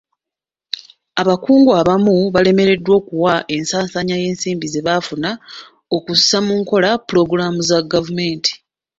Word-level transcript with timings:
Abakungu 1.21 1.71
abamu 1.81 2.15
balemereddwa 2.33 2.93
okuwa 2.99 3.33
ensaasaanya 3.55 4.15
y'ensimbi 4.21 4.67
ze 4.73 4.85
baafuna 4.87 5.29
okussa 5.95 6.37
mu 6.45 6.53
nkola 6.61 6.89
pulogulaamu 7.05 7.59
za 7.69 7.79
gavumenti. 7.91 8.51